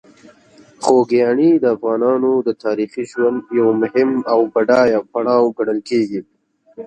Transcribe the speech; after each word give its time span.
خوږیاڼي 0.83 1.49
د 1.59 1.65
افغانانو 1.75 2.31
د 2.47 2.49
تاریخي 2.63 3.03
ژوند 3.11 3.39
یو 3.59 3.67
مهم 3.81 4.09
او 4.33 4.39
بډایه 4.53 4.99
پړاو 5.11 5.53
ګڼل 5.57 5.79
کېږي. 5.89 6.21